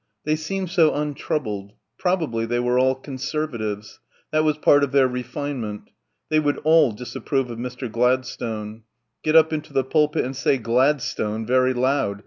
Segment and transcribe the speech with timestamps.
[0.23, 1.73] They seemed so untroubled....
[1.99, 3.99] Probably they were all Conservatives....
[4.31, 5.91] That was part of their "refinement."
[6.29, 7.87] They would all disapprove of Mr.
[7.87, 8.81] Gladstone....
[9.21, 12.19] Get up into the pulpit and say "Gladstone" very loud